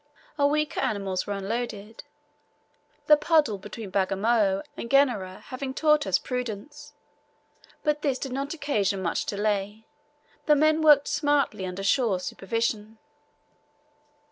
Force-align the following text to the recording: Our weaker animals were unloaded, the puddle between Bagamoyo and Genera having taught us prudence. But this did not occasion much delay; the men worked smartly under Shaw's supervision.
Our 0.39 0.47
weaker 0.47 0.79
animals 0.79 1.27
were 1.27 1.35
unloaded, 1.35 2.03
the 3.05 3.15
puddle 3.15 3.59
between 3.59 3.91
Bagamoyo 3.91 4.63
and 4.75 4.89
Genera 4.89 5.41
having 5.49 5.75
taught 5.75 6.07
us 6.07 6.17
prudence. 6.17 6.93
But 7.83 8.01
this 8.01 8.17
did 8.17 8.31
not 8.31 8.55
occasion 8.55 9.03
much 9.03 9.27
delay; 9.27 9.85
the 10.47 10.55
men 10.55 10.81
worked 10.81 11.07
smartly 11.07 11.67
under 11.67 11.83
Shaw's 11.83 12.25
supervision. 12.25 12.97